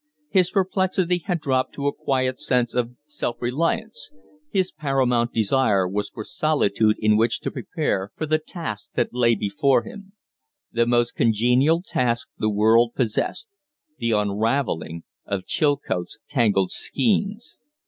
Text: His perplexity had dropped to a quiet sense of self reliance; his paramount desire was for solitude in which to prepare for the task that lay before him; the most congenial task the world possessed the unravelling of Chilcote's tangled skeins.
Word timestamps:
His 0.31 0.49
perplexity 0.49 1.19
had 1.27 1.39
dropped 1.39 1.75
to 1.75 1.85
a 1.85 1.93
quiet 1.93 2.39
sense 2.39 2.73
of 2.73 2.95
self 3.05 3.39
reliance; 3.39 4.09
his 4.49 4.71
paramount 4.71 5.31
desire 5.31 5.87
was 5.87 6.09
for 6.09 6.23
solitude 6.23 6.95
in 6.97 7.17
which 7.17 7.39
to 7.41 7.51
prepare 7.51 8.11
for 8.15 8.25
the 8.25 8.39
task 8.39 8.93
that 8.95 9.13
lay 9.13 9.35
before 9.35 9.83
him; 9.83 10.13
the 10.71 10.87
most 10.87 11.11
congenial 11.11 11.83
task 11.85 12.29
the 12.35 12.49
world 12.49 12.95
possessed 12.95 13.49
the 13.99 14.09
unravelling 14.11 15.03
of 15.27 15.45
Chilcote's 15.45 16.17
tangled 16.27 16.71
skeins. 16.71 17.59